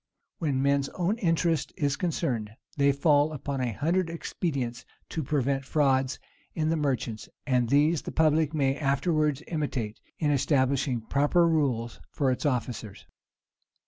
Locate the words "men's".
0.63-0.89